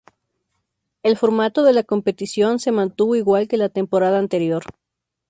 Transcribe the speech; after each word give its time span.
El 1.03 1.15
formato 1.15 1.61
de 1.61 1.73
la 1.73 1.83
competición 1.83 2.57
se 2.57 2.71
mantuvo 2.71 3.15
igual 3.15 3.47
que 3.47 3.57
la 3.57 3.69
temporada 3.69 4.17
anterior. 4.17 4.63